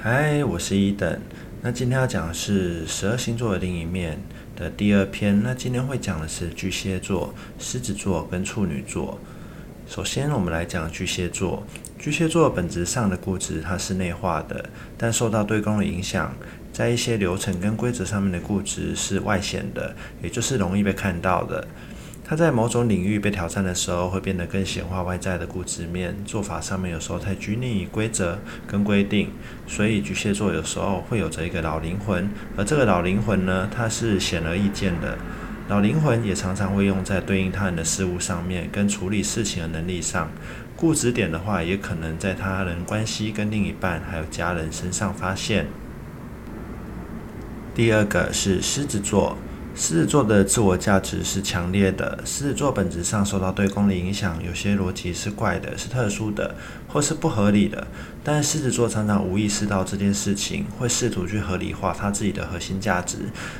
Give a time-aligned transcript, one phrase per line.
[0.00, 1.20] 嗨，我是伊登。
[1.60, 4.16] 那今天要讲的是十二星座的另一面
[4.54, 5.42] 的第二篇。
[5.42, 9.18] 那今天会讲的是巨蟹座、狮子座跟处女座。
[9.88, 11.66] 首先，我们来讲巨蟹座。
[11.98, 16.32] 巨蟹座本质上的固执，它是内化的，但受到对宫的影响，
[16.72, 21.66] 在一些流程跟规则上面的固执是外显的，也就是容易被看到的。
[22.28, 29.30] 他在某种领域被挑战的时候，会变得更显化外在的固执面，做法上面有时候太拘泥于规则跟规定，
[29.66, 35.16] 所以巨蟹座有时候会有着一个老灵魂，而这个老灵魂呢，它是显而易见的。
[35.68, 40.30] 老灵魂也常常会用在对应他人的事物上面，跟处理事情的能力上。
[40.76, 45.68] 固执点的话，也可能在他人关系跟另一半还有家人身上发现。
[47.74, 49.38] 第二个是狮子座。
[49.78, 52.18] 狮子座的自我价值是强烈的。
[52.24, 56.52] 狮子座本质上受到对宫的影响，有些逻辑是怪的，是特殊的，
[56.88, 57.86] 或是不合理的。
[58.24, 63.18] 但狮子座常常无意识到这件事情，会试图去合理化他自己的核心价值，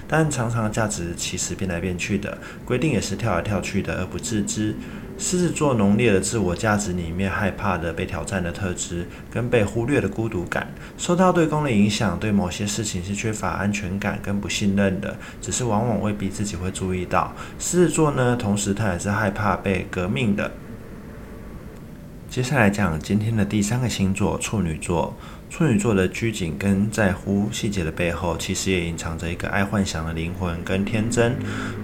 [0.08, 4.74] 但常常价值其实变来变去的，规定也是跳来跳去的，而不自知。
[5.18, 17.34] 狮子座浓烈的自我价值里面，害怕的被挑战的特质，跟被忽略的孤独感，受到对宫的影响，对某些事情是缺乏安全感跟不信任的，只是往往未必自己会注意到。
[17.58, 20.52] 狮子座呢，同时他也是害怕被革命的。
[22.30, 25.16] 接下来讲今天的第三个星座处女座。
[25.48, 31.34] 处女座的拘谨跟在乎细节的背后，其实也隐藏着一个爱幻想的灵魂跟天真。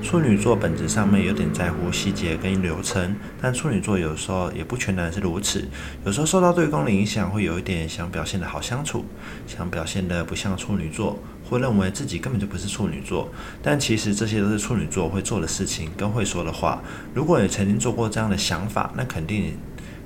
[0.03, 5.67] 处女座本质上面有点在乎细节跟流程，但处女座有时候也不全然是如此。
[6.05, 9.07] 有时候受到对宫的影响，会有一点想表现得好相处，
[9.47, 13.33] 想表现得不像处女座，或认为自己根本就不是处女座。
[13.63, 16.83] 但其实这些都是处女座会做的事情跟会说的话。
[17.15, 19.57] 如果你曾经做过这样的想法，那肯定。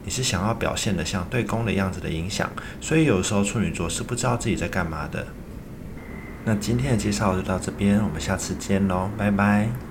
[0.04, 5.26] 你是想要表现的像对攻的样子的影响，所以有时候处女座是不知道自己在干嘛的。
[6.44, 9.87] 那今天的介绍就到这边，我们下次见喽，拜拜。